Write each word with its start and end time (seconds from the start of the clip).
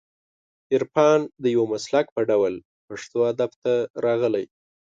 عرفان 0.75 1.19
د 1.43 1.45
یو 1.55 1.63
مسلک 1.73 2.05
په 2.15 2.21
ډول 2.29 2.53
پښتو 2.87 3.17
ادب 3.31 3.51
ته 3.63 3.73
راغلی 4.05 4.45